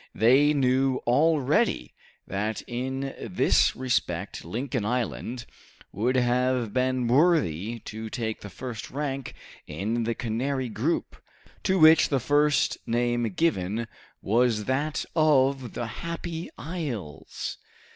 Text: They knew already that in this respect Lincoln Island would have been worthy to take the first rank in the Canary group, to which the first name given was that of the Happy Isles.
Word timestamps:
They 0.15 0.51
knew 0.51 0.97
already 1.05 1.93
that 2.25 2.63
in 2.65 3.13
this 3.21 3.75
respect 3.75 4.43
Lincoln 4.43 4.83
Island 4.83 5.45
would 5.91 6.15
have 6.15 6.73
been 6.73 7.07
worthy 7.07 7.77
to 7.85 8.09
take 8.09 8.41
the 8.41 8.49
first 8.49 8.89
rank 8.89 9.35
in 9.67 10.05
the 10.05 10.15
Canary 10.15 10.69
group, 10.69 11.17
to 11.65 11.77
which 11.77 12.09
the 12.09 12.19
first 12.19 12.79
name 12.87 13.25
given 13.29 13.87
was 14.23 14.65
that 14.65 15.05
of 15.15 15.73
the 15.73 15.85
Happy 15.85 16.49
Isles. 16.57 17.59